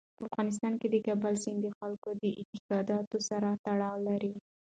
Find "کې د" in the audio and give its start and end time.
0.79-0.95